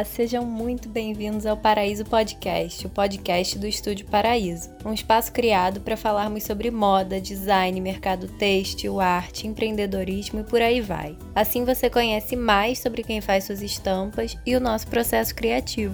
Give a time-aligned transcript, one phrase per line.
[0.00, 5.82] Olá, sejam muito bem-vindos ao Paraíso Podcast, o podcast do Estúdio Paraíso, um espaço criado
[5.82, 11.18] para falarmos sobre moda, design, mercado têxtil, arte, empreendedorismo e por aí vai.
[11.34, 15.92] Assim você conhece mais sobre quem faz suas estampas e o nosso processo criativo.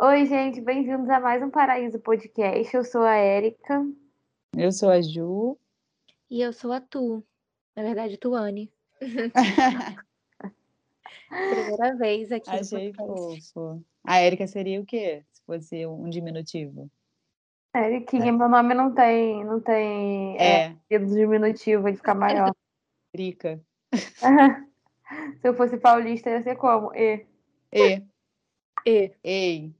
[0.00, 2.76] Oi, gente, bem-vindos a mais um Paraíso Podcast.
[2.76, 3.84] Eu sou a Érica.
[4.56, 5.58] Eu sou a Ju.
[6.30, 7.24] E eu sou a Tu.
[7.74, 8.72] Na verdade, Tuane.
[11.30, 12.50] Primeira vez aqui.
[12.50, 13.82] Achei fofo.
[14.04, 15.24] A Érica seria o quê?
[15.30, 16.90] Se fosse um diminutivo.
[17.74, 18.32] Eriquinha, é.
[18.32, 20.74] meu nome não tem, não tem é.
[20.90, 22.52] é diminutivo, ele fica maior.
[23.16, 23.60] Rica.
[25.40, 26.92] Se eu fosse paulista, ia ser como?
[26.94, 27.26] E.
[27.72, 28.02] E.
[28.86, 29.12] E.
[29.22, 29.74] Ei.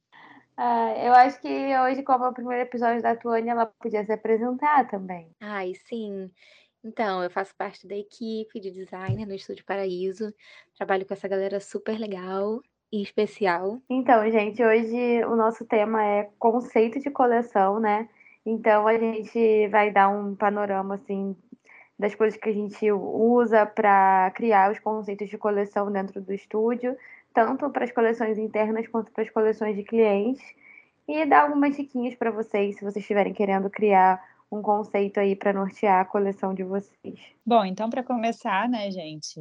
[0.56, 4.12] Ah, eu acho que hoje, como é o primeiro episódio da Tuane, ela podia se
[4.12, 5.34] apresentar também.
[5.40, 6.30] Ai, sim.
[6.82, 10.32] Então, eu faço parte da equipe de design no Estúdio Paraíso.
[10.76, 13.80] Trabalho com essa galera super legal e especial.
[13.88, 18.08] Então, gente, hoje o nosso tema é conceito de coleção, né?
[18.44, 21.36] Então, a gente vai dar um panorama, assim,
[21.98, 26.96] das coisas que a gente usa para criar os conceitos de coleção dentro do estúdio,
[27.34, 30.42] tanto para as coleções internas quanto para as coleções de clientes.
[31.06, 34.18] E dar algumas diquinhas para vocês, se vocês estiverem querendo criar
[34.50, 37.20] um conceito aí para nortear a coleção de vocês.
[37.46, 39.40] Bom, então para começar, né, gente,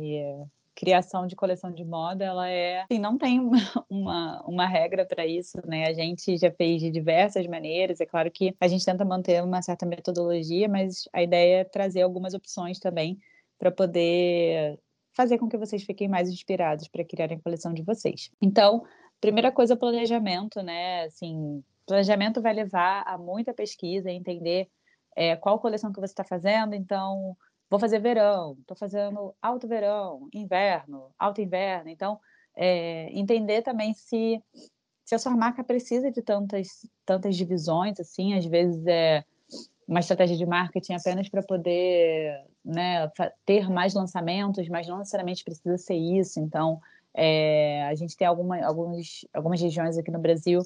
[0.80, 3.42] criação de coleção de moda, ela é, assim, não tem
[3.90, 5.88] uma, uma regra para isso, né?
[5.88, 9.62] A gente já fez de diversas maneiras, é claro que a gente tenta manter uma
[9.62, 13.20] certa metodologia, mas a ideia é trazer algumas opções também
[13.58, 14.80] para poder
[15.12, 18.32] fazer com que vocês fiquem mais inspirados para criarem a coleção de vocês.
[18.42, 18.86] Então,
[19.20, 21.04] primeira coisa, planejamento, né?
[21.04, 24.70] Assim, planejamento vai levar a muita pesquisa, entender
[25.20, 26.74] é, qual coleção que você está fazendo.
[26.74, 27.36] Então,
[27.70, 31.90] vou fazer verão, estou fazendo alto verão, inverno, alto inverno.
[31.90, 32.18] Então,
[32.56, 34.42] é, entender também se,
[35.04, 39.26] se a sua marca precisa de tantas, tantas divisões, assim, às vezes é
[39.86, 43.12] uma estratégia de marketing apenas para poder né,
[43.46, 46.40] ter mais lançamentos, mas não necessariamente precisa ser isso.
[46.40, 46.80] Então,
[47.14, 50.62] é, a gente tem alguma, alguns, algumas regiões aqui no Brasil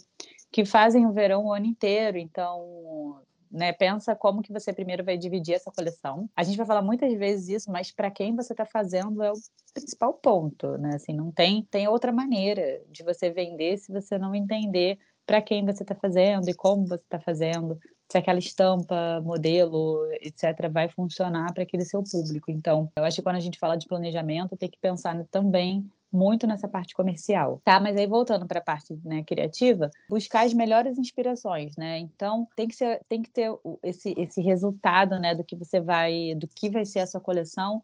[0.52, 3.20] que fazem o verão o ano inteiro, então
[3.54, 3.72] né?
[3.72, 6.28] Pensa como que você primeiro vai dividir essa coleção.
[6.36, 9.36] A gente vai falar muitas vezes isso, mas para quem você está fazendo é o
[9.74, 10.96] principal ponto, né?
[10.96, 15.64] Assim, não tem tem outra maneira de você vender se você não entender para quem
[15.64, 17.80] você está fazendo e como você está fazendo,
[18.12, 22.52] se aquela estampa, modelo, etc., vai funcionar para aquele seu público.
[22.52, 26.46] Então, eu acho que quando a gente fala de planejamento, tem que pensar também muito
[26.46, 27.80] nessa parte comercial, tá?
[27.80, 31.98] Mas aí voltando para a parte né, criativa, buscar as melhores inspirações, né?
[31.98, 33.52] Então tem que ser, tem que ter
[33.82, 37.84] esse, esse resultado, né, do que você vai, do que vai ser a sua coleção,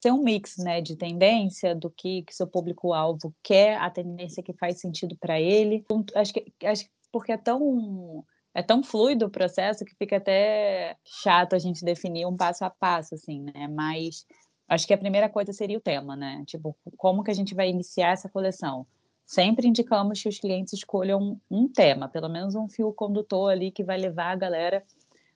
[0.00, 4.42] ser um mix, né, de tendência, do que, que seu público alvo quer, a tendência
[4.42, 5.84] que faz sentido para ele.
[6.14, 10.96] Acho que, acho que porque é tão é tão fluido o processo que fica até
[11.04, 13.68] chato a gente definir um passo a passo, assim, né?
[13.68, 14.24] Mas
[14.68, 16.42] Acho que a primeira coisa seria o tema, né?
[16.46, 18.86] Tipo, como que a gente vai iniciar essa coleção?
[19.24, 23.84] Sempre indicamos que os clientes escolham um tema, pelo menos um fio condutor ali que
[23.84, 24.84] vai levar a galera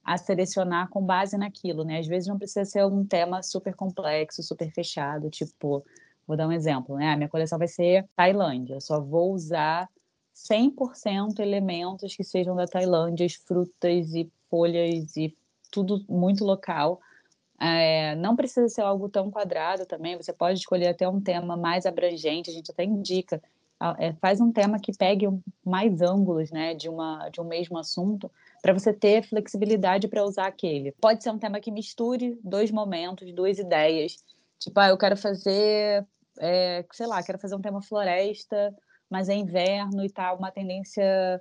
[0.03, 1.99] a selecionar com base naquilo, né?
[1.99, 5.85] Às vezes não precisa ser um tema super complexo, super fechado, tipo,
[6.27, 7.13] vou dar um exemplo, né?
[7.13, 9.89] A minha coleção vai ser Tailândia, eu só vou usar
[10.35, 15.37] 100% elementos que sejam da Tailândia, frutas e folhas e
[15.71, 17.01] tudo muito local
[17.61, 21.85] é, não precisa ser algo tão quadrado também, você pode escolher até um tema mais
[21.85, 23.43] abrangente, a gente até indica,
[23.99, 25.27] é, faz um tema que pegue
[25.65, 28.31] mais ângulos né, de, uma, de um mesmo assunto,
[28.63, 30.93] para você ter flexibilidade para usar aquele.
[30.93, 34.17] Pode ser um tema que misture dois momentos, duas ideias.
[34.59, 36.07] Tipo, ah, eu quero fazer,
[36.39, 38.75] é, sei lá, quero fazer um tema floresta,
[39.09, 41.41] mas é inverno e tal, uma tendência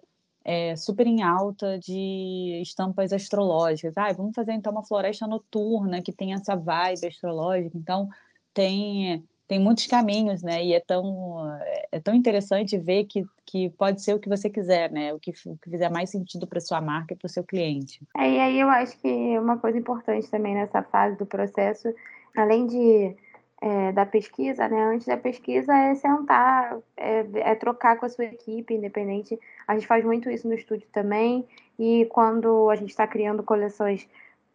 [0.50, 3.96] é, super em alta de estampas astrológicas.
[3.96, 7.78] Ah, vamos fazer então uma floresta noturna que tem essa vibe astrológica.
[7.78, 8.10] Então,
[8.51, 10.66] tem, tem muitos caminhos, né?
[10.66, 11.56] E é tão,
[11.92, 15.13] é tão interessante ver que, que pode ser o que você quiser, né?
[15.13, 18.02] O que, o que fizer mais sentido para sua marca e para o seu cliente.
[18.18, 21.94] É, e aí eu acho que uma coisa importante também nessa fase do processo,
[22.36, 23.16] além de
[23.61, 24.81] é, da pesquisa, né?
[24.83, 29.39] Antes da pesquisa é sentar, é, é, trocar com a sua equipe, independente.
[29.67, 31.45] A gente faz muito isso no estúdio também.
[31.77, 34.07] E quando a gente está criando coleções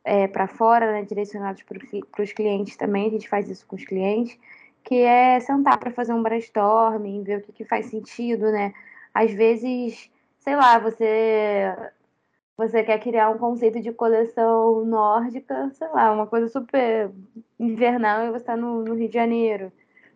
[0.05, 3.85] é, para fora, né, direcionadas para os clientes também, a gente faz isso com os
[3.85, 4.39] clientes,
[4.83, 8.75] que é sentar para fazer um brainstorming, ver o que, que faz sentido, né?
[9.13, 11.75] Às vezes, sei lá, você
[12.57, 17.11] você quer criar um conceito de coleção nórdica, sei lá, uma coisa super
[17.59, 19.73] invernal e você está no, no, Rio de Janeiro.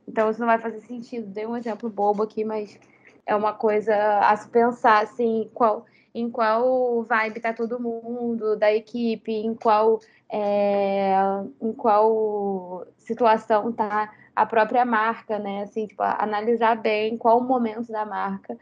[0.06, 1.26] Então isso não vai fazer sentido.
[1.26, 2.79] Dei um exemplo bobo aqui, mas
[3.26, 8.73] é uma coisa a se pensar assim, qual, em qual vibe tá todo mundo da
[8.73, 10.00] equipe, em qual
[10.31, 11.14] é,
[11.61, 15.62] em qual situação tá a própria marca, né?
[15.62, 18.56] Assim, tipo, analisar bem qual o momento da marca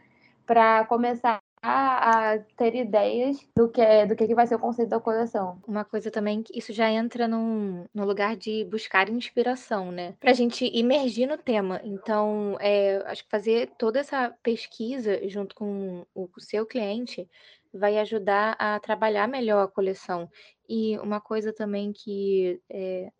[0.45, 1.39] para começar
[1.69, 5.61] a, ter ideias do que é, do que, vai ser o conceito da coleção.
[5.67, 10.15] Uma coisa também que isso já entra num, no lugar de buscar inspiração, né?
[10.19, 11.81] Pra gente imergir no tema.
[11.83, 17.29] Então, é, acho que fazer toda essa pesquisa junto com o, o seu cliente
[17.73, 20.29] vai ajudar a trabalhar melhor a coleção.
[20.67, 23.11] E uma coisa também que é,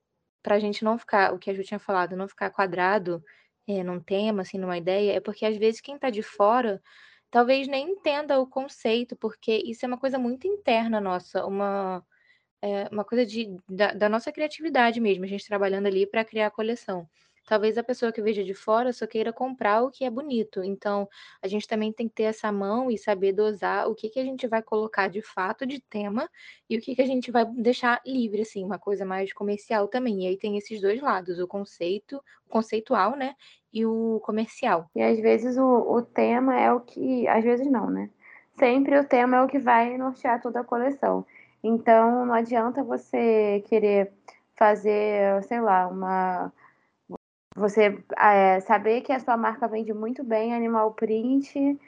[0.42, 3.24] para a gente não ficar, o que a Ju tinha falado, não ficar quadrado
[3.68, 6.82] é, num tema, assim, numa ideia, é porque às vezes quem está de fora
[7.32, 12.04] talvez nem entenda o conceito, porque isso é uma coisa muito interna nossa, uma,
[12.62, 16.48] é, uma coisa de, da, da nossa criatividade mesmo, a gente trabalhando ali para criar
[16.48, 17.08] a coleção.
[17.48, 20.62] Talvez a pessoa que veja de fora só queira comprar o que é bonito.
[20.62, 21.08] Então,
[21.42, 24.24] a gente também tem que ter essa mão e saber dosar o que, que a
[24.24, 26.30] gente vai colocar de fato de tema
[26.70, 30.26] e o que, que a gente vai deixar livre, assim, uma coisa mais comercial também.
[30.26, 33.34] E aí tem esses dois lados, o conceito, o conceitual, né?
[33.78, 34.90] E o comercial.
[34.96, 37.28] E às vezes o, o tema é o que.
[37.28, 38.10] Às vezes não, né?
[38.58, 41.26] Sempre o tema é o que vai nortear toda a coleção.
[41.64, 44.12] Então, não adianta você querer
[44.56, 46.52] fazer, sei lá, uma
[47.56, 51.80] você é, saber que a sua marca vende muito bem animal print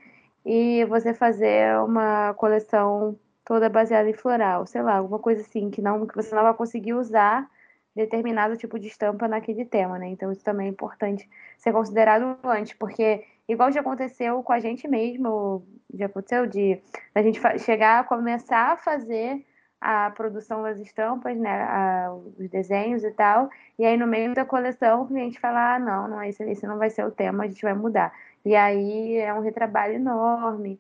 [0.46, 5.82] e você fazer uma coleção toda baseada em floral, sei lá, alguma coisa assim que
[5.82, 7.50] não que você não vai conseguir usar
[8.00, 10.07] determinado tipo de estampa naquele tema, né?
[10.07, 14.88] Então isso também é importante ser considerado antes, porque igual já aconteceu com a gente
[14.88, 16.81] mesmo, já aconteceu de
[17.13, 19.46] a gente chegar a começar a fazer
[19.81, 24.44] a produção das estampas, né, a, os desenhos e tal, e aí no meio da
[24.44, 27.48] coleção o cliente fala, ah, não, não, esse, esse não vai ser o tema, a
[27.48, 28.13] gente vai mudar.
[28.44, 30.80] E aí é um retrabalho enorme,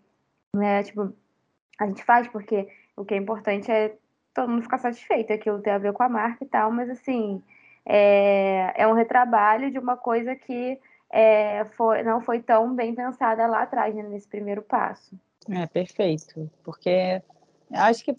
[0.55, 1.13] né, tipo,
[1.79, 3.95] a gente faz porque o que é importante é
[4.33, 7.41] todo mundo ficar satisfeito, aquilo tem a ver com a marca e tal, mas assim,
[7.85, 10.79] é, é um retrabalho de uma coisa que
[11.09, 15.17] é, foi, não foi tão bem pensada lá atrás, né, nesse primeiro passo.
[15.49, 17.21] É, perfeito, porque
[17.73, 18.15] acho que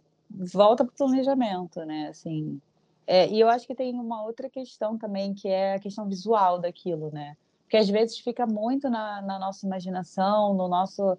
[0.53, 2.09] volta para o planejamento, né?
[2.09, 2.61] Assim,
[3.07, 6.59] é, e eu acho que tem uma outra questão também, que é a questão visual
[6.59, 7.37] daquilo, né?
[7.63, 11.17] Porque às vezes fica muito na, na nossa imaginação, no nosso.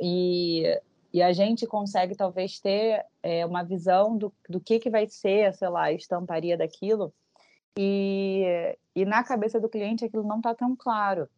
[0.00, 0.80] E,
[1.14, 5.54] e a gente consegue talvez ter é, uma visão do, do que, que vai ser,
[5.54, 7.14] sei lá, a estamparia daquilo,
[7.78, 11.28] e, e na cabeça do cliente aquilo não está tão claro.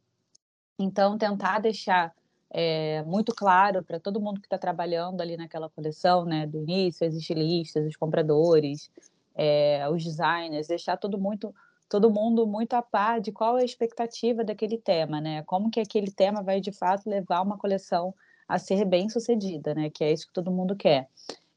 [0.79, 2.15] Então, tentar deixar
[2.51, 7.07] é, muito claro para todo mundo que está trabalhando ali naquela coleção, né, do início,
[7.07, 8.91] as estilistas, os compradores,
[9.35, 11.55] é, os designers, deixar todo muito
[11.89, 15.45] todo mundo muito a par de qual é a expectativa daquele tema, né?
[15.45, 18.13] Como que aquele tema vai de fato levar uma coleção
[18.49, 19.91] a ser bem sucedida, né?
[19.91, 21.09] Que é isso que todo mundo quer.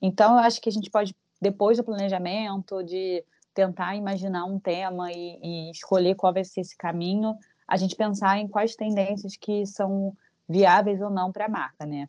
[0.02, 5.12] Então, eu acho que a gente pode depois do planejamento de tentar imaginar um tema
[5.12, 7.36] e, e escolher qual vai ser esse caminho,
[7.68, 10.16] a gente pensar em quais tendências que são
[10.48, 12.08] viáveis ou não para a marca, né?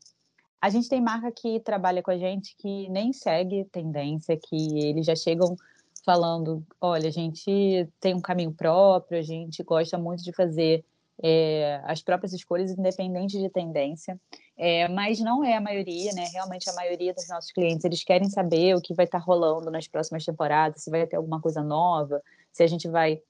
[0.60, 5.06] A gente tem marca que trabalha com a gente que nem segue tendência, que eles
[5.06, 5.56] já chegam
[6.04, 10.84] falando, olha, a gente tem um caminho próprio, a gente gosta muito de fazer
[11.22, 14.18] é, as próprias escolhas independente de tendência,
[14.56, 16.26] é, mas não é a maioria, né?
[16.32, 19.70] Realmente a maioria dos nossos clientes eles querem saber o que vai estar tá rolando
[19.70, 22.22] nas próximas temporadas, se vai ter alguma coisa nova,
[22.52, 23.22] se a gente vai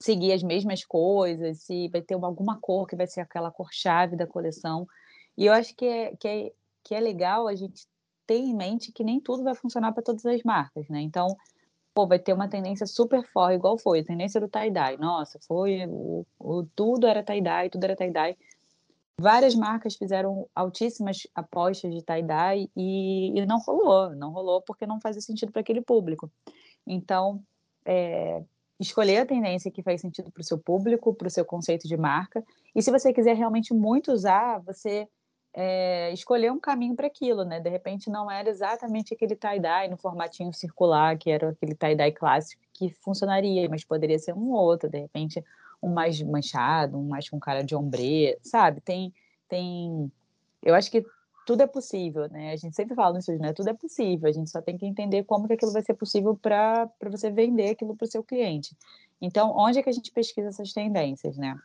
[0.00, 4.26] seguir as mesmas coisas, se vai ter alguma cor que vai ser aquela cor-chave da
[4.26, 4.86] coleção.
[5.36, 6.52] E eu acho que é, que, é,
[6.84, 7.86] que é legal a gente
[8.26, 11.00] ter em mente que nem tudo vai funcionar para todas as marcas, né?
[11.00, 11.36] Então,
[12.00, 14.96] pô, vai ter uma tendência super forte, igual foi, a tendência do tie-dye.
[14.96, 18.36] Nossa, foi, o, o, tudo era tie-dye, tudo era tie-dye.
[19.18, 24.98] Várias marcas fizeram altíssimas apostas de tie-dye e, e não rolou, não rolou porque não
[24.98, 26.30] fazia sentido para aquele público.
[26.86, 27.42] Então,
[27.84, 28.42] é,
[28.78, 31.98] escolher a tendência que faz sentido para o seu público, para o seu conceito de
[31.98, 32.42] marca.
[32.74, 35.06] E se você quiser realmente muito usar, você
[35.52, 37.60] é, escolher um caminho para aquilo, né?
[37.60, 42.62] De repente não era exatamente aquele tie-dye no formatinho circular, que era aquele tie-dye clássico
[42.72, 45.44] que funcionaria, mas poderia ser um outro, de repente
[45.82, 48.80] um mais manchado, um mais com cara de ombre, sabe?
[48.80, 49.12] Tem,
[49.48, 50.10] tem...
[50.62, 51.04] Eu acho que
[51.46, 52.52] tudo é possível, né?
[52.52, 53.52] A gente sempre fala nisso, né?
[53.52, 56.36] Tudo é possível, a gente só tem que entender como que aquilo vai ser possível
[56.36, 58.76] para você vender aquilo para o seu cliente.
[59.20, 61.58] Então, onde é que a gente pesquisa essas tendências, né?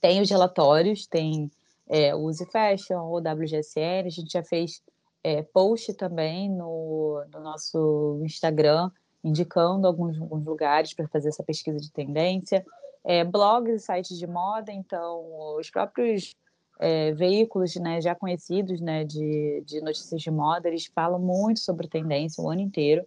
[0.00, 1.50] Tem os relatórios, tem
[1.88, 4.82] é, Use Fashion, o WGSN, a gente já fez
[5.22, 8.90] é, post também no, no nosso Instagram,
[9.22, 12.64] indicando alguns, alguns lugares para fazer essa pesquisa de tendência.
[13.04, 16.34] é, blogs e sites de moda, então os próprios
[16.80, 21.88] é, veículos né, já conhecidos né, de, de notícias de moda, eles falam muito sobre
[21.88, 23.04] tendência o ano inteiro.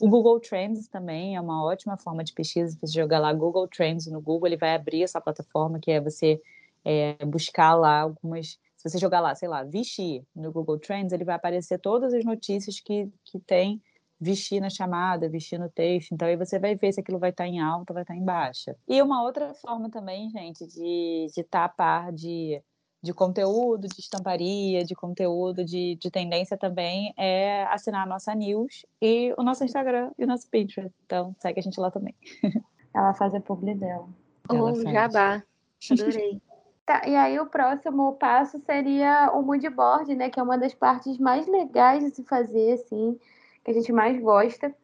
[0.00, 2.76] O Google Trends também é uma ótima forma de pesquisa.
[2.80, 6.40] Você jogar lá Google Trends no Google, ele vai abrir essa plataforma que é você
[6.84, 8.58] é, buscar lá algumas.
[8.76, 12.24] Se você jogar lá, sei lá, Vichy no Google Trends, ele vai aparecer todas as
[12.24, 13.80] notícias que, que tem
[14.18, 16.12] Vichy na chamada, Vichy no texto.
[16.12, 18.76] Então aí você vai ver se aquilo vai estar em alta, vai estar em baixa.
[18.88, 22.62] E uma outra forma também, gente, de estar de tá a par de
[23.02, 28.84] de conteúdo, de estamparia, de conteúdo, de, de tendência também, é assinar a nossa news
[29.00, 30.94] e o nosso Instagram e o nosso Pinterest.
[31.06, 32.14] Então, segue a gente lá também.
[32.94, 34.06] Ela faz a publi dela.
[34.50, 35.42] Oh, jabá.
[35.90, 36.42] Adorei.
[36.90, 40.28] Tá, e aí o próximo passo seria o mood board, né?
[40.28, 43.16] Que é uma das partes mais legais de se fazer, assim,
[43.64, 44.74] que a gente mais gosta.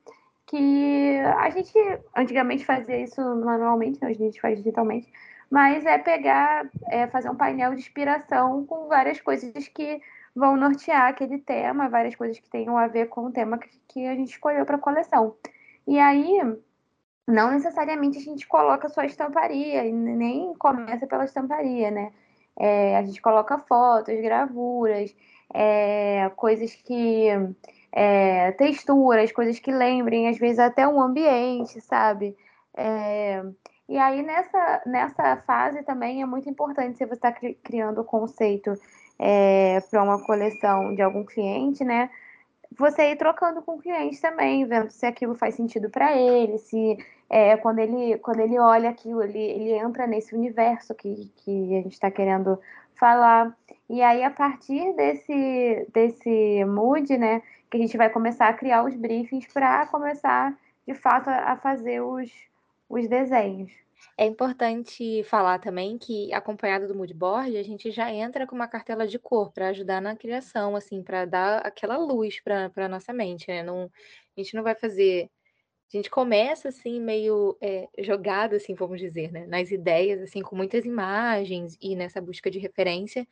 [0.47, 1.73] Que a gente
[2.17, 4.09] antigamente fazia isso manualmente, né?
[4.09, 5.13] hoje a gente faz digitalmente
[5.51, 10.01] mas é pegar, é fazer um painel de inspiração com várias coisas que
[10.35, 14.07] vão nortear aquele tema, várias coisas que tenham a ver com o tema que, que
[14.07, 15.37] a gente escolheu para a coleção.
[15.87, 16.41] E aí,
[17.27, 22.13] não necessariamente a gente coloca só estamparia, nem começa pela estamparia, né?
[22.59, 25.15] É, a gente coloca fotos, gravuras,
[25.53, 27.29] é, coisas que.
[27.93, 32.37] É, texturas, coisas que lembrem, às vezes até um ambiente, sabe?
[32.77, 33.43] É,
[33.89, 38.75] e aí, nessa, nessa fase também é muito importante, se você está criando o conceito
[39.19, 42.11] é, para uma coleção de algum cliente, né?
[42.79, 46.99] Você ir trocando com o cliente também, vendo se aquilo faz sentido para ele, se
[47.29, 51.83] é, quando, ele, quando ele olha aquilo, ele, ele entra nesse universo que, que a
[51.83, 52.59] gente está querendo
[52.95, 53.57] falar.
[53.89, 58.85] E aí, a partir desse, desse mood, né, que a gente vai começar a criar
[58.85, 60.57] os briefings para começar,
[60.87, 62.31] de fato, a fazer os,
[62.89, 63.73] os desenhos.
[64.19, 69.07] É importante falar também que, acompanhado do moodboard, a gente já entra com uma cartela
[69.07, 73.49] de cor para ajudar na criação, assim, para dar aquela luz para a nossa mente,
[73.49, 73.63] né?
[73.63, 73.91] Não,
[74.37, 75.31] a gente não vai fazer.
[75.89, 79.47] A gente começa assim, meio é, jogado, assim, vamos dizer, né?
[79.47, 83.27] Nas ideias, assim, com muitas imagens e nessa busca de referência,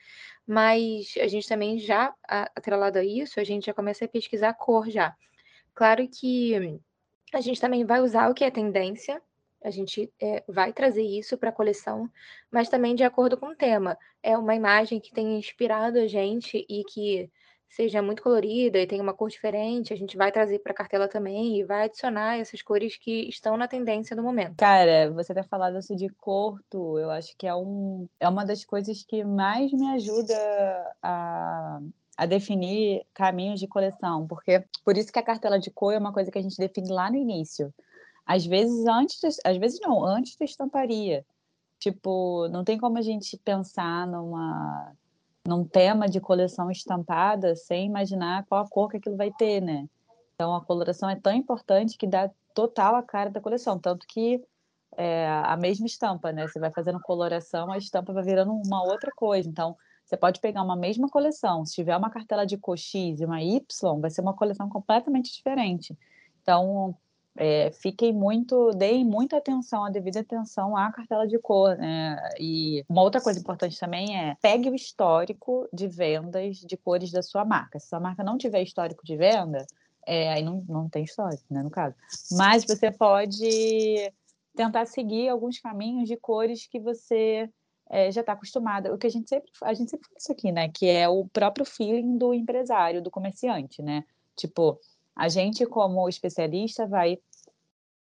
[0.46, 4.54] mas a gente também já, atrelado a isso, a gente já começa a pesquisar a
[4.54, 5.16] cor já.
[5.74, 6.78] Claro que
[7.32, 9.20] a gente também vai usar o que é tendência,
[9.64, 12.08] a gente é, vai trazer isso para a coleção,
[12.52, 13.98] mas também de acordo com o tema.
[14.22, 17.30] É uma imagem que tenha inspirado a gente e que
[17.74, 21.08] seja muito colorida e tenha uma cor diferente, a gente vai trazer para a cartela
[21.08, 24.56] também e vai adicionar essas cores que estão na tendência do momento.
[24.56, 28.64] Cara, você ter falado isso de corto, eu acho que é, um, é uma das
[28.64, 30.34] coisas que mais me ajuda
[31.02, 31.80] a,
[32.16, 36.12] a definir caminhos de coleção, porque por isso que a cartela de cor é uma
[36.12, 37.74] coisa que a gente define lá no início.
[38.24, 41.26] Às vezes antes, às vezes não, antes da estamparia.
[41.80, 44.94] Tipo, não tem como a gente pensar numa
[45.46, 49.86] num tema de coleção estampada sem imaginar qual a cor que aquilo vai ter, né?
[50.34, 54.42] Então a coloração é tão importante que dá total a cara da coleção, tanto que
[54.96, 56.46] é a mesma estampa, né?
[56.46, 59.48] Você vai fazendo coloração, a estampa vai virando uma outra coisa.
[59.48, 63.24] Então, você pode pegar uma mesma coleção, se tiver uma cartela de cor X e
[63.24, 65.96] uma Y, vai ser uma coleção completamente diferente.
[66.42, 66.94] Então,
[67.36, 72.16] é, fiquem muito, deem muita atenção, a devida atenção à cartela de cor, né?
[72.38, 77.22] E uma outra coisa importante também é pegue o histórico de vendas de cores da
[77.22, 77.78] sua marca.
[77.80, 79.66] Se sua marca não tiver histórico de venda,
[80.06, 81.96] é, aí não, não tem histórico, né, no caso.
[82.32, 84.12] Mas você pode
[84.54, 87.50] tentar seguir alguns caminhos de cores que você
[87.90, 88.94] é, já está acostumada.
[88.94, 90.68] O que a gente sempre a gente sempre fala isso aqui, né?
[90.68, 94.04] Que é o próprio feeling do empresário, do comerciante, né?
[94.36, 94.78] Tipo,
[95.14, 97.18] a gente, como especialista, vai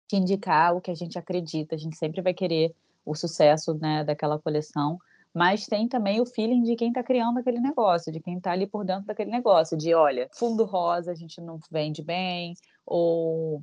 [0.07, 2.73] te indicar o que a gente acredita, a gente sempre vai querer
[3.05, 4.99] o sucesso né, daquela coleção,
[5.33, 8.65] mas tem também o feeling de quem está criando aquele negócio, de quem está ali
[8.65, 13.61] por dentro daquele negócio, de olha, fundo rosa a gente não vende bem, ou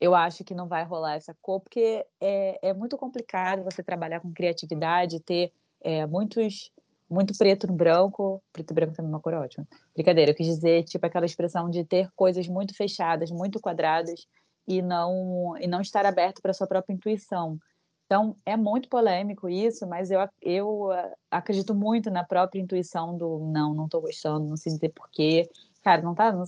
[0.00, 4.20] eu acho que não vai rolar essa cor, porque é, é muito complicado você trabalhar
[4.20, 6.72] com criatividade, ter é, muitos
[7.10, 9.66] muito preto no branco, preto e branco também é uma cor ótima.
[9.94, 14.26] Brincadeira, eu quis dizer, tipo, aquela expressão de ter coisas muito fechadas, muito quadradas
[14.68, 17.58] e não e não estar aberto para sua própria intuição.
[18.06, 23.38] Então, é muito polêmico isso, mas eu, eu ah, acredito muito na própria intuição do
[23.52, 25.48] não, não estou gostando, não sei dizer porquê.
[25.82, 26.44] Cara, não tá, não,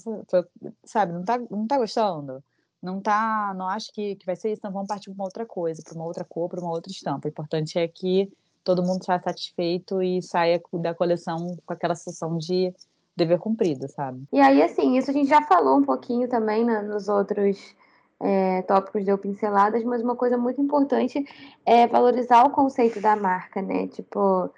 [0.85, 2.43] sabe, não tá, não tá gostando.
[2.83, 5.47] Não tá, não acho que, que vai ser isso, então vamos partir para uma outra
[5.47, 7.29] coisa, para uma outra cor, para uma outra estampa.
[7.29, 8.29] O importante é que
[8.65, 12.73] todo mundo saia satisfeito e saia da coleção com aquela sensação de
[13.17, 14.25] dever cumprido, sabe?
[14.33, 17.75] E aí, assim, isso a gente já falou um pouquinho também né, nos outros
[18.23, 21.25] é, tópicos deu pinceladas, mas uma coisa muito importante
[21.67, 23.89] é valorizar o conceito da marca, né?
[23.89, 24.51] Tipo, o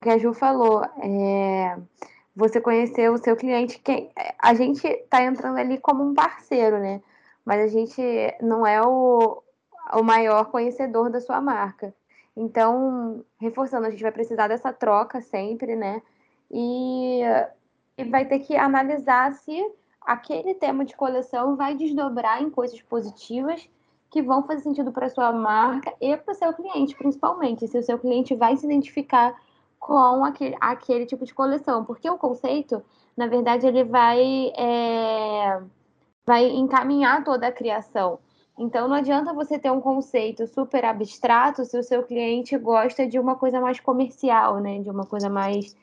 [0.00, 1.76] que a Ju falou, é,
[2.34, 7.02] você conhecer o seu cliente, quem, a gente está entrando ali como um parceiro, né?
[7.44, 8.00] Mas a gente
[8.40, 9.42] não é o,
[9.94, 11.92] o maior conhecedor da sua marca.
[12.40, 16.00] Então, reforçando, a gente vai precisar dessa troca sempre, né?
[16.50, 17.20] E,
[17.98, 19.62] e vai ter que analisar se
[20.00, 23.68] aquele tema de coleção vai desdobrar em coisas positivas
[24.08, 27.82] que vão fazer sentido para sua marca e para o seu cliente, principalmente, se o
[27.82, 29.38] seu cliente vai se identificar
[29.78, 32.82] com aquele, aquele tipo de coleção, porque o conceito,
[33.14, 35.60] na verdade, ele vai, é,
[36.24, 38.18] vai encaminhar toda a criação.
[38.60, 43.18] Então, não adianta você ter um conceito super abstrato se o seu cliente gosta de
[43.18, 44.80] uma coisa mais comercial, né?
[44.80, 45.74] De uma coisa mais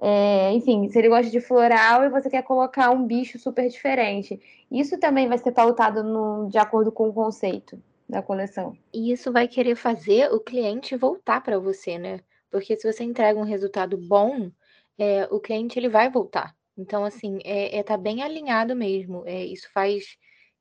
[0.00, 4.40] é, enfim, se ele gosta de floral e você quer colocar um bicho super diferente.
[4.70, 8.74] Isso também vai ser pautado no, de acordo com o conceito da coleção.
[8.94, 12.20] E isso vai querer fazer o cliente voltar para você, né?
[12.50, 14.50] Porque se você entrega um resultado bom,
[14.98, 16.56] é, o cliente ele vai voltar.
[16.76, 19.22] Então, assim, é, é tá bem alinhado mesmo.
[19.26, 20.16] É, isso faz.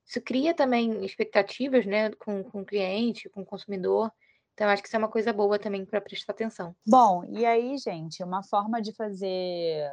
[0.10, 4.12] Isso cria também expectativas, né, com, com o cliente, com o consumidor.
[4.56, 6.76] Então, acho que isso é uma coisa boa também para prestar atenção.
[6.86, 9.88] Bom, e aí, gente, uma forma de fazer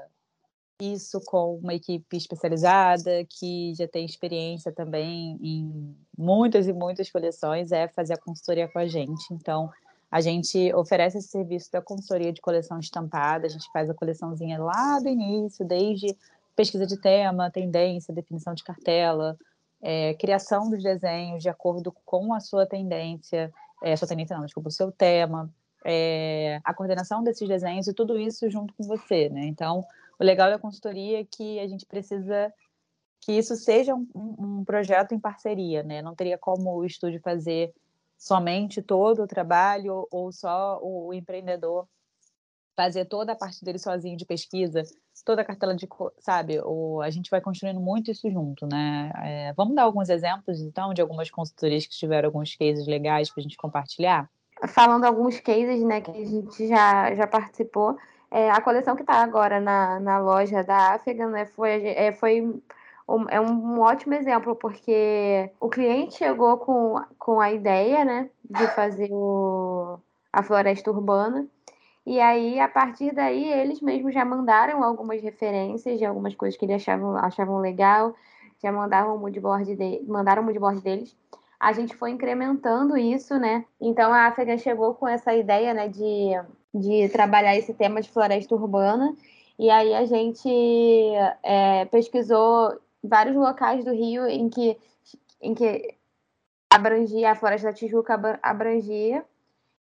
[0.80, 7.70] isso com uma equipe especializada que já tem experiência também em muitas e muitas coleções
[7.70, 9.22] é fazer a consultoria com a gente.
[9.32, 9.70] Então,
[10.10, 14.58] a gente oferece esse serviço da consultoria de coleção estampada, a gente faz a coleçãozinha
[14.58, 16.16] lá do início, desde
[16.54, 19.36] pesquisa de tema, tendência, definição de cartela,
[19.82, 23.52] é, criação dos desenhos de acordo com a sua tendência,
[23.82, 25.50] é, sua tendência não, desculpa, o seu tema,
[25.84, 29.46] é, a coordenação desses desenhos e tudo isso junto com você, né?
[29.46, 29.84] Então,
[30.18, 32.52] o legal da consultoria é que a gente precisa
[33.20, 36.02] que isso seja um, um projeto em parceria, né?
[36.02, 37.72] Não teria como o estúdio fazer
[38.18, 41.86] somente todo o trabalho ou só o empreendedor
[42.76, 44.82] fazer toda a parte dele sozinho de pesquisa,
[45.24, 49.10] toda a cartela de, sabe, o, a gente vai construindo muito isso junto, né?
[49.24, 53.40] É, vamos dar alguns exemplos, então, de algumas consultorias que tiveram alguns cases legais para
[53.40, 54.28] a gente compartilhar?
[54.68, 57.96] Falando alguns cases, né, que a gente já, já participou,
[58.30, 62.42] é, a coleção que está agora na, na loja da Afegan né, foi, é, foi
[63.08, 68.66] um, é um ótimo exemplo, porque o cliente chegou com, com a ideia, né, de
[68.68, 69.98] fazer o,
[70.32, 71.46] a floresta urbana,
[72.06, 76.64] e aí, a partir daí, eles mesmos já mandaram algumas referências de algumas coisas que
[76.64, 78.14] eles achavam, achavam legal,
[78.62, 81.16] já mandaram o moodboard, de, mandaram o moodboard deles.
[81.58, 83.64] A gente foi incrementando isso, né?
[83.80, 86.30] Então, a África chegou com essa ideia, né, de,
[86.72, 89.12] de trabalhar esse tema de floresta urbana.
[89.58, 90.48] E aí, a gente
[91.42, 94.78] é, pesquisou vários locais do Rio em que,
[95.42, 95.96] em que
[96.70, 99.24] abrangia, a Floresta da Tijuca abrangia,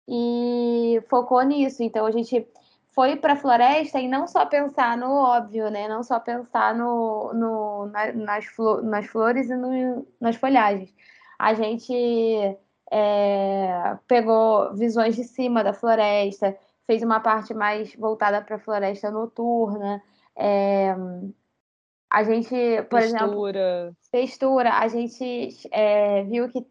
[0.09, 1.83] e focou nisso.
[1.83, 2.47] Então a gente
[2.95, 5.87] foi para a floresta e não só pensar no óbvio, né?
[5.87, 10.93] Não só pensar no, no na, nas, flo, nas flores e no, nas folhagens.
[11.39, 11.95] A gente
[12.91, 19.11] é, pegou visões de cima da floresta, fez uma parte mais voltada para a floresta
[19.11, 20.03] noturna.
[20.35, 20.97] É,
[22.11, 23.51] a gente, por textura.
[23.51, 24.73] exemplo, textura.
[24.79, 26.67] A gente é, viu que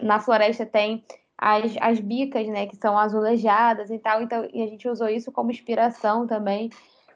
[0.00, 1.04] na floresta tem
[1.40, 5.32] as, as bicas, né, que são azulejadas e tal, então, e a gente usou isso
[5.32, 6.68] como inspiração também.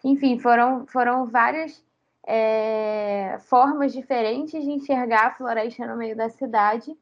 [0.02, 1.84] Enfim, foram, foram várias
[2.26, 6.96] é, formas diferentes de enxergar a floresta no meio da cidade.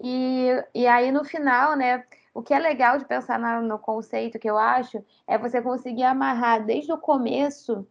[0.00, 4.38] E, e aí, no final, né, o que é legal de pensar na, no conceito,
[4.38, 7.84] que eu acho, é você conseguir amarrar desde o começo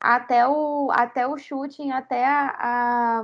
[0.00, 3.22] até o, até o shooting, até a, a,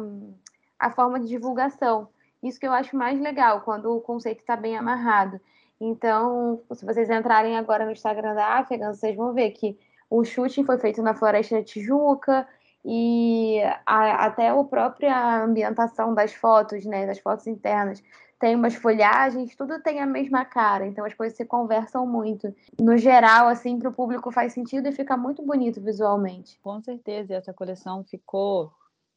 [0.79, 2.09] a forma de divulgação.
[2.43, 5.41] Isso que eu acho mais legal, quando o conceito está bem amarrado.
[5.81, 9.79] Então, se vocês entrarem agora no Instagram da Afegan, vocês vão ver que
[10.09, 12.47] o shooting foi feito na Floresta da Tijuca
[12.85, 18.03] e a, até a própria ambientação das fotos, né, das fotos internas,
[18.39, 22.53] tem umas folhagens, tudo tem a mesma cara, então as coisas se conversam muito.
[22.81, 26.59] No geral, assim, para o público faz sentido e fica muito bonito visualmente.
[26.61, 28.73] Com certeza, essa coleção ficou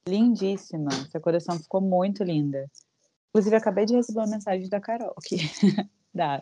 [0.07, 2.69] lindíssima, essa coleção ficou muito linda.
[3.35, 5.35] Inclusive, acabei de receber uma mensagem da Carol aqui.
[6.13, 6.41] da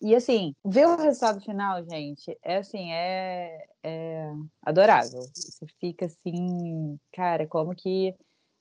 [0.00, 5.22] E assim, ver o resultado final, gente, é assim, é, é adorável.
[5.34, 8.14] Você fica assim, cara, como que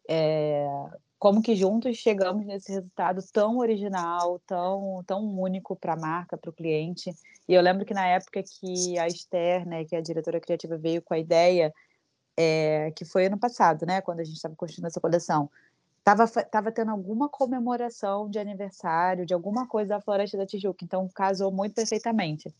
[0.09, 0.65] é,
[1.19, 6.49] como que juntos chegamos nesse resultado tão original, tão, tão único para a marca, para
[6.49, 7.11] o cliente.
[7.47, 10.75] E eu lembro que na época que a Esther, né, que é a diretora criativa,
[10.75, 11.71] veio com a ideia,
[12.35, 15.51] é, que foi ano passado, né, quando a gente estava construindo essa coleção,
[16.03, 21.07] Tava, tava tendo alguma comemoração de aniversário, de alguma coisa da Floresta da Tijuca, então
[21.13, 22.53] casou muito perfeitamente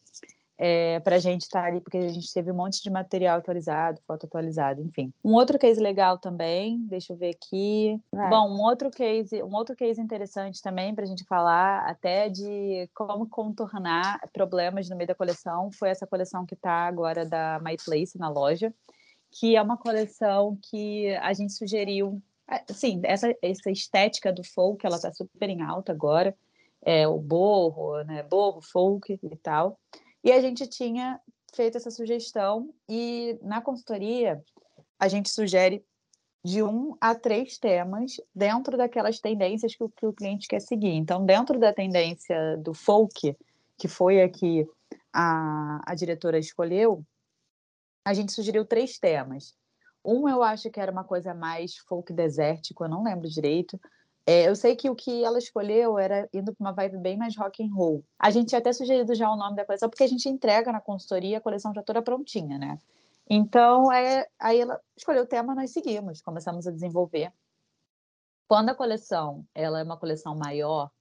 [0.58, 3.39] é, para a gente estar tá ali, porque a gente teve um monte de material
[3.39, 5.12] atualizado, foto atualizada, enfim.
[5.23, 7.99] Um outro case legal também, deixa eu ver aqui.
[8.13, 8.29] É.
[8.29, 12.89] Bom, um outro case, um outro case interessante também para a gente falar até de
[12.93, 17.75] como contornar problemas no meio da coleção foi essa coleção que está agora da My
[17.84, 18.73] Place na loja,
[19.32, 22.21] que é uma coleção que a gente sugeriu
[22.69, 26.36] sim, essa, essa estética do folk, ela está super em alta agora,
[26.82, 29.79] é, o borro, né, borro, folk e tal.
[30.23, 31.19] E a gente tinha
[31.56, 34.43] feito essa sugestão e na consultoria
[34.99, 35.84] a gente sugere
[36.43, 40.93] de um a três temas dentro daquelas tendências que o, que o cliente quer seguir.
[40.93, 43.36] Então, dentro da tendência do folk,
[43.77, 44.67] que foi aqui
[45.13, 47.03] a, a diretora escolheu,
[48.06, 49.56] a gente sugeriu três temas.
[50.04, 53.80] Um eu acho que era uma coisa mais folk desértico, eu não lembro direito.
[54.26, 57.36] É, eu sei que o que ela escolheu era indo para uma vibe bem mais
[57.36, 58.04] rock and roll.
[58.18, 60.80] A gente tinha até sugerido já o nome da coleção, porque a gente entrega na
[60.80, 62.80] consultoria a coleção já toda prontinha, né?
[63.30, 67.32] Então, é, aí ela escolheu o tema, nós seguimos, começamos a desenvolver.
[68.48, 70.92] Quando a coleção ela é uma coleção maior,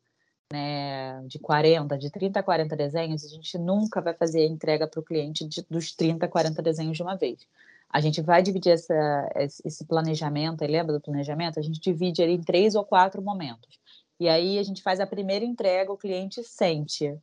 [0.52, 4.86] né, de 40, de 30 a 40 desenhos, a gente nunca vai fazer a entrega
[4.86, 7.46] para o cliente de, dos 30 a 40 desenhos de uma vez
[7.92, 11.60] a gente vai dividir essa, esse planejamento, lembra do planejamento?
[11.60, 13.78] A gente divide ele em três ou quatro momentos.
[14.18, 17.14] E aí a gente faz a primeira entrega, o cliente sente,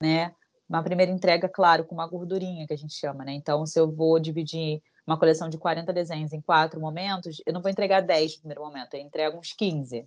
[0.00, 0.34] né?
[0.68, 3.32] Uma primeira entrega, claro, com uma gordurinha que a gente chama, né?
[3.32, 7.62] Então, se eu vou dividir uma coleção de 40 desenhos em quatro momentos, eu não
[7.62, 10.06] vou entregar 10 no primeiro momento, eu entrego uns 15.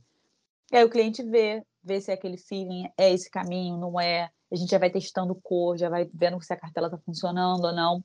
[0.72, 4.30] E aí o cliente vê, vê se é aquele feeling, é esse caminho, não é.
[4.52, 7.74] A gente já vai testando cor, já vai vendo se a cartela está funcionando ou
[7.74, 8.04] não.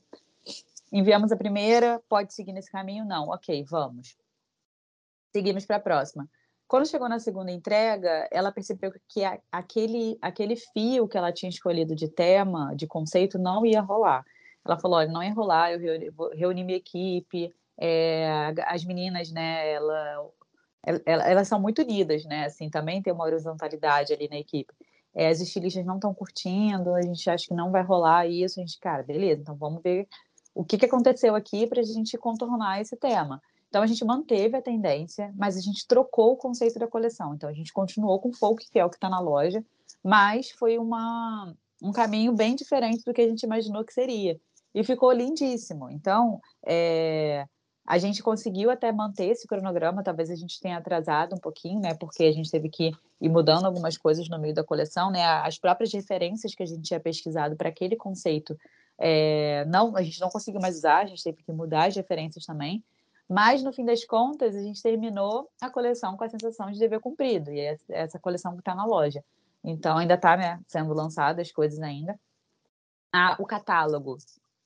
[0.92, 3.04] Enviamos a primeira, pode seguir nesse caminho?
[3.04, 4.14] Não, ok, vamos.
[5.34, 6.28] Seguimos para a próxima.
[6.68, 11.94] Quando chegou na segunda entrega, ela percebeu que aquele, aquele fio que ela tinha escolhido
[11.94, 14.24] de tema, de conceito, não ia rolar.
[14.64, 19.72] Ela falou: olha, não ia rolar, eu reuni, reuni minha equipe, é, as meninas, né,
[19.72, 20.30] ela,
[21.04, 24.72] ela, elas são muito unidas, né, assim, também tem uma horizontalidade ali na equipe.
[25.14, 28.62] É, as estilistas não estão curtindo, a gente acha que não vai rolar isso, a
[28.62, 30.08] gente, cara, beleza, então vamos ver
[30.54, 33.40] o que, que aconteceu aqui para a gente contornar esse tema.
[33.68, 37.34] Então a gente manteve a tendência, mas a gente trocou o conceito da coleção.
[37.34, 39.64] Então a gente continuou com o folk, que é o que está na loja,
[40.04, 44.38] mas foi uma, um caminho bem diferente do que a gente imaginou que seria.
[44.74, 45.90] E ficou lindíssimo.
[45.90, 47.46] Então, é,
[47.86, 51.94] a gente conseguiu até manter esse cronograma, talvez a gente tenha atrasado um pouquinho, né?
[51.94, 55.24] Porque a gente teve que ir mudando algumas coisas no meio da coleção, né?
[55.24, 58.56] As próprias referências que a gente tinha pesquisado para aquele conceito
[59.04, 62.46] é, não, a gente não conseguiu mais usar, a gente teve que mudar as referências
[62.46, 62.84] também.
[63.28, 67.00] Mas, no fim das contas, a gente terminou a coleção com a sensação de dever
[67.00, 67.50] cumprido.
[67.50, 69.24] E é essa coleção que está na loja.
[69.64, 72.18] Então, ainda está né, sendo lançada as coisas ainda.
[73.12, 74.18] Ah, o catálogo,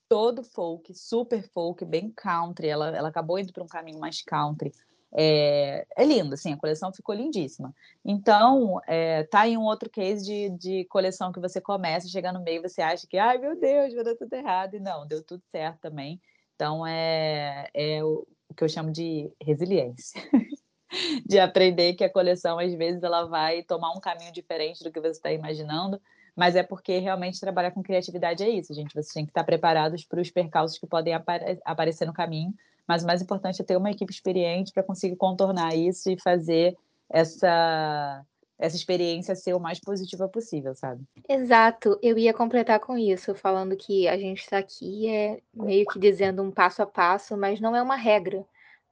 [0.06, 2.68] todo folk, super folk, bem country.
[2.68, 4.70] Ela, ela acabou indo para um caminho mais country.
[5.18, 7.74] É, é lindo, assim, a coleção ficou lindíssima.
[8.04, 12.42] Então, é, tá aí um outro case de, de coleção que você começa, chega no
[12.42, 14.74] meio, você acha que, ai meu Deus, vai dar tudo errado.
[14.74, 16.20] E não, deu tudo certo também.
[16.54, 20.20] Então, é, é o que eu chamo de resiliência.
[21.26, 25.00] de aprender que a coleção, às vezes, ela vai tomar um caminho diferente do que
[25.00, 25.98] você está imaginando,
[26.36, 28.92] mas é porque realmente trabalhar com criatividade é isso, gente.
[28.92, 32.54] Vocês têm que estar preparados para os percalços que podem apare aparecer no caminho
[32.86, 36.76] mas o mais importante é ter uma equipe experiente para conseguir contornar isso e fazer
[37.10, 38.24] essa
[38.58, 41.04] essa experiência ser o mais positiva possível, sabe?
[41.28, 45.98] Exato, eu ia completar com isso, falando que a gente está aqui é meio que
[45.98, 48.46] dizendo um passo a passo, mas não é uma regra.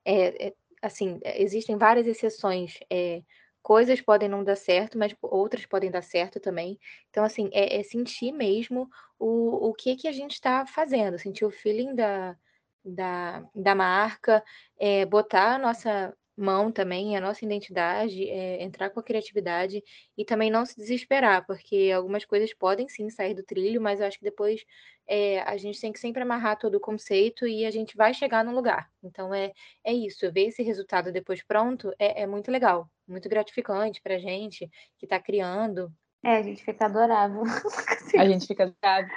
[0.04, 0.52] É, é
[0.82, 2.78] assim, existem várias exceções.
[2.90, 3.22] É,
[3.64, 6.78] coisas podem não dar certo, mas outras podem dar certo também.
[7.10, 11.46] Então, assim, é, é sentir mesmo o, o que que a gente está fazendo, sentir
[11.46, 12.36] o feeling da,
[12.84, 14.44] da, da marca,
[14.78, 19.82] é, botar a nossa mão também, a nossa identidade, é, entrar com a criatividade
[20.16, 24.06] e também não se desesperar, porque algumas coisas podem sim sair do trilho, mas eu
[24.06, 24.62] acho que depois
[25.06, 28.44] é, a gente tem que sempre amarrar todo o conceito e a gente vai chegar
[28.44, 28.90] no lugar.
[29.02, 29.52] Então é,
[29.84, 34.18] é isso, ver esse resultado depois pronto é, é muito legal, muito gratificante para a
[34.18, 35.92] gente que está criando.
[36.22, 37.42] É, a gente fica adorável.
[38.18, 39.10] a gente fica adorável.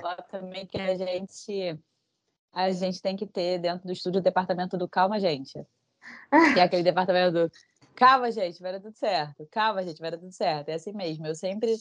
[0.00, 1.78] Falar também que a gente
[2.52, 5.52] a gente tem que ter dentro do estúdio o departamento do calma, gente.
[6.54, 7.52] Que é aquele departamento do
[7.94, 9.46] calma, gente, vai dar tudo certo.
[9.50, 10.70] Calma, gente, vai dar tudo certo.
[10.70, 11.26] É assim mesmo.
[11.26, 11.76] Eu sempre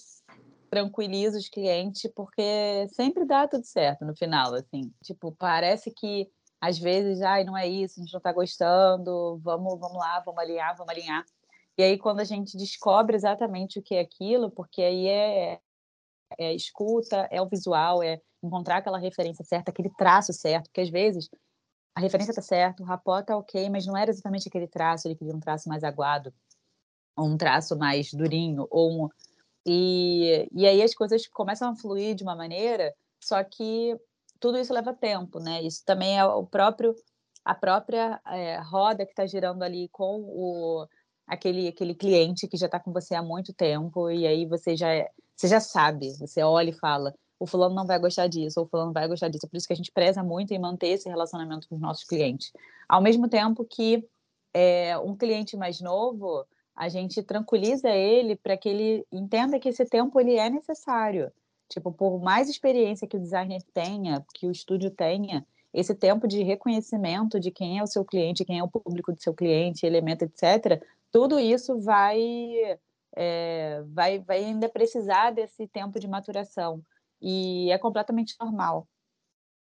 [0.69, 4.91] tranquilizo os clientes porque sempre dá tudo certo no final, assim.
[5.01, 6.29] Tipo, parece que
[6.59, 10.41] às vezes, ai, não é isso, a gente não está gostando, vamos, vamos lá, vamos
[10.41, 11.23] alinhar, vamos alinhar.
[11.77, 15.59] E aí, quando a gente descobre exatamente o que é aquilo, porque aí é,
[16.37, 20.89] é escuta, é o visual, é encontrar aquela referência certa, aquele traço certo, porque às
[20.89, 21.29] vezes
[21.95, 25.15] a referência está certa, o rapó está ok, mas não era exatamente aquele traço, ele
[25.15, 26.33] queria um traço mais aguado,
[27.15, 29.09] ou um traço mais durinho, ou um...
[29.65, 33.99] E, e aí as coisas começam a fluir de uma maneira, só que
[34.39, 35.61] tudo isso leva tempo, né?
[35.61, 36.95] Isso também é o próprio
[37.43, 40.85] a própria é, roda que está girando ali com o
[41.27, 44.93] aquele aquele cliente que já está com você há muito tempo e aí você já
[44.93, 48.65] é, você já sabe, você olha e fala o fulano não vai gostar disso, ou
[48.65, 49.45] o fulano vai gostar disso.
[49.45, 52.03] É por isso que a gente preza muito em manter esse relacionamento com os nossos
[52.03, 52.51] clientes.
[52.87, 54.07] Ao mesmo tempo que
[54.53, 59.85] é, um cliente mais novo, a gente tranquiliza ele para que ele entenda que esse
[59.85, 61.31] tempo ele é necessário.
[61.69, 66.41] Tipo, por mais experiência que o designer tenha, que o estúdio tenha, esse tempo de
[66.41, 70.23] reconhecimento de quem é o seu cliente, quem é o público do seu cliente, elemento,
[70.23, 70.81] etc.,
[71.11, 72.79] tudo isso vai,
[73.15, 76.81] é, vai, vai ainda precisar desse tempo de maturação.
[77.21, 78.87] E é completamente normal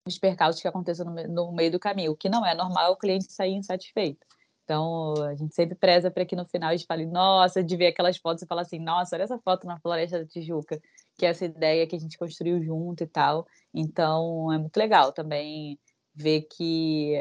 [0.07, 2.13] os percalços que aconteçam no, no meio do caminho.
[2.13, 4.27] O que não é normal é o cliente sair insatisfeito.
[4.65, 7.89] Então, a gente sempre preza para que no final a gente fale, nossa, de ver
[7.89, 10.81] aquelas fotos e falar assim, nossa, olha essa foto na Floresta da Tijuca,
[11.19, 13.47] que é essa ideia que a gente construiu junto e tal.
[13.75, 15.77] Então, é muito legal também
[16.15, 17.17] ver que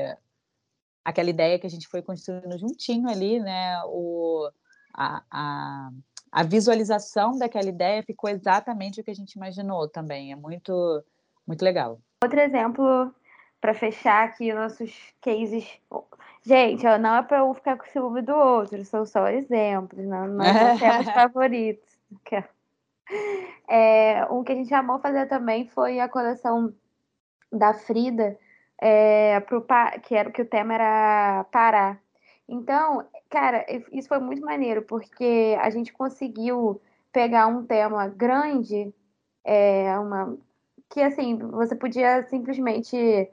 [1.04, 4.50] aquela ideia que a gente foi construindo juntinho ali, né, o,
[4.94, 5.90] a, a,
[6.32, 10.32] a visualização daquela ideia ficou exatamente o que a gente imaginou também.
[10.32, 11.04] É muito,
[11.48, 12.00] muito legal.
[12.24, 13.14] Outro exemplo
[13.62, 15.68] para fechar aqui nossos cases.
[16.46, 20.54] Gente, não é para um ficar com ciúme do outro, são só exemplos, não, nós
[20.54, 21.90] não temos favoritos.
[23.68, 26.74] É, um que a gente amou fazer também foi a coleção
[27.52, 28.38] da Frida,
[28.82, 29.66] é, pro,
[30.04, 31.98] que era que o tema era Pará.
[32.48, 38.94] Então, cara, isso foi muito maneiro, porque a gente conseguiu pegar um tema grande,
[39.44, 40.38] é, uma,
[40.90, 43.30] que assim, você podia simplesmente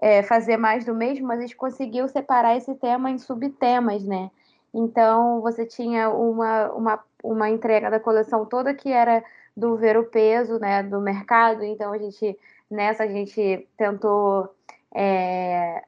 [0.00, 4.30] é, fazer mais do mesmo, mas a gente conseguiu separar esse tema em subtemas, né?
[4.72, 9.22] Então, você tinha uma, uma, uma entrega da coleção toda que era
[9.56, 11.64] do ver o peso, né, do mercado.
[11.64, 12.38] Então, a gente,
[12.70, 14.48] nessa, a gente tentou
[14.94, 15.84] é,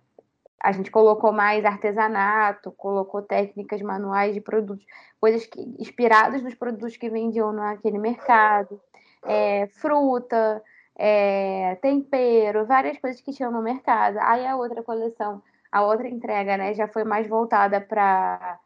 [0.62, 4.85] a gente colocou mais artesanato, colocou técnicas manuais de produtos,
[5.21, 8.81] coisas que, inspiradas nos produtos que vendiam naquele mercado,
[9.25, 10.62] é, fruta,
[10.97, 14.19] é, tempero, várias coisas que tinham no mercado.
[14.21, 18.61] Aí a outra coleção, a outra entrega, né, já foi mais voltada para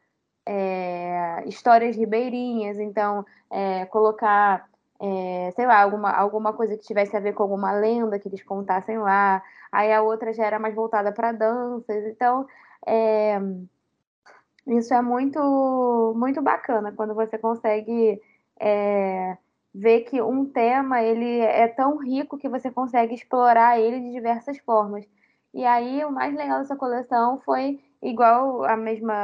[0.44, 4.68] é, histórias ribeirinhas, então é, colocar
[5.00, 8.42] é, sei lá, alguma, alguma coisa que tivesse a ver com alguma lenda que eles
[8.42, 9.42] contassem lá.
[9.72, 12.04] Aí a outra já era mais voltada para danças.
[12.06, 12.46] Então,
[12.87, 13.38] é,
[14.66, 18.20] isso é muito, muito bacana quando você consegue
[18.61, 19.37] é,
[19.74, 24.59] ver que um tema ele é tão rico que você consegue explorar ele de diversas
[24.59, 25.06] formas.
[25.54, 29.14] E aí o mais legal dessa coleção foi igual a mesma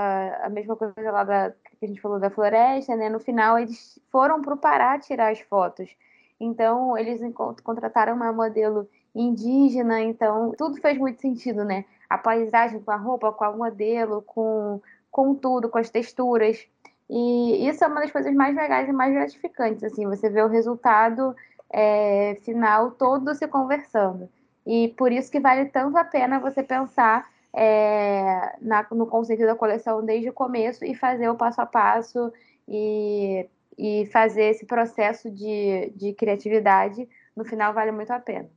[0.42, 3.08] a mesma coisa lá da que a gente falou da floresta, né?
[3.08, 5.90] No final eles foram para o Pará tirar as fotos.
[6.38, 7.20] Então eles
[7.64, 11.84] contrataram uma modelo indígena, então tudo fez muito sentido, né?
[12.08, 16.64] A paisagem com a roupa, com o modelo, com com tudo, com as texturas.
[17.10, 20.48] E isso é uma das coisas mais legais e mais gratificantes, assim, você vê o
[20.48, 21.36] resultado
[21.68, 24.28] é, final todo se conversando.
[24.64, 29.54] E por isso que vale tanto a pena você pensar é, na, no conceito da
[29.54, 32.32] coleção desde o começo e fazer o passo a passo
[32.66, 38.48] e, e fazer esse processo de, de criatividade, no final vale muito a pena.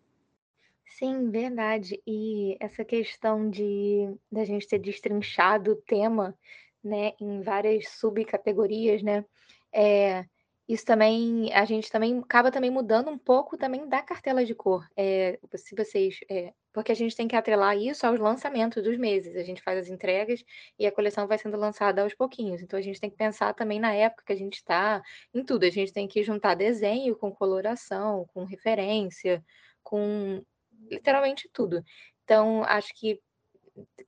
[0.97, 2.01] Sim, verdade.
[2.07, 6.37] E essa questão de da gente ter destrinchado o tema,
[6.83, 9.25] né, em várias subcategorias, né,
[9.73, 10.25] é,
[10.67, 14.87] isso também, a gente também acaba também mudando um pouco também da cartela de cor.
[14.97, 19.35] É, se vocês, é, porque a gente tem que atrelar isso aos lançamentos dos meses.
[19.35, 20.43] A gente faz as entregas
[20.79, 22.63] e a coleção vai sendo lançada aos pouquinhos.
[22.63, 25.65] Então a gente tem que pensar também na época que a gente está, em tudo.
[25.65, 29.43] A gente tem que juntar desenho com coloração, com referência,
[29.83, 30.43] com
[30.89, 31.83] literalmente tudo.
[32.23, 33.21] Então acho que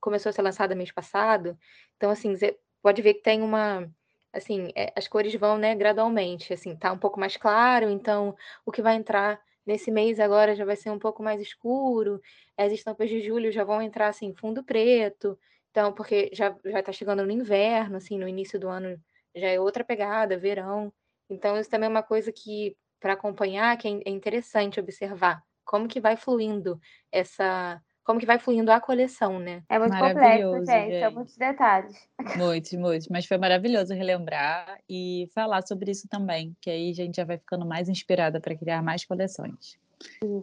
[0.00, 1.56] começou a ser lançada mês passado.
[1.96, 2.34] Então assim,
[2.82, 3.88] pode ver que tem uma
[4.32, 8.72] assim, é, as cores vão, né, gradualmente, assim, tá um pouco mais claro, então o
[8.72, 12.20] que vai entrar nesse mês agora já vai ser um pouco mais escuro,
[12.56, 15.38] as estampas de julho já vão entrar, assim, fundo preto,
[15.70, 18.98] então, porque já, já tá chegando no inverno, assim, no início do ano
[19.34, 20.92] já é outra pegada, verão,
[21.30, 25.88] então isso também é uma coisa que, para acompanhar, que é, é interessante observar, como
[25.88, 26.80] que vai fluindo
[27.12, 29.62] essa como que vai fluindo a coleção, né?
[29.68, 30.98] É muito complexo, gente.
[30.98, 32.08] São muitos detalhes.
[32.38, 33.08] Muitos, muitos.
[33.08, 37.36] Mas foi maravilhoso relembrar e falar sobre isso também, que aí a gente já vai
[37.36, 39.78] ficando mais inspirada para criar mais coleções.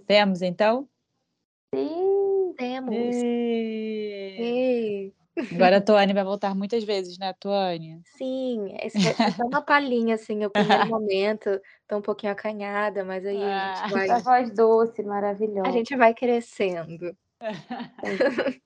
[0.06, 0.88] Temos, então?
[1.74, 2.54] Sim.
[2.56, 2.94] Temos.
[2.96, 4.36] Ê!
[4.38, 5.14] Ei,
[5.56, 8.00] Agora a Tuane vai voltar muitas vezes, né, Tuane?
[8.16, 13.26] Sim, esse é só uma palhinha, assim, o primeiro momento, tô um pouquinho acanhada, mas
[13.26, 13.76] aí a Ah.
[13.76, 15.72] gente vai, Essa voz doce, a maravilhosa.
[15.72, 17.18] gente vai crescendo.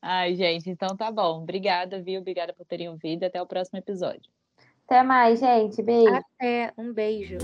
[0.00, 1.42] Ai, gente, então tá bom.
[1.42, 2.20] Obrigada, viu?
[2.20, 3.24] Obrigada por terem ouvido.
[3.24, 4.30] Até o próximo episódio.
[4.86, 5.82] Até mais, gente.
[5.82, 6.14] Beijo.
[6.14, 7.38] Até, um beijo.